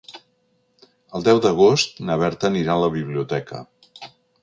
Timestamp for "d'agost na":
1.47-2.17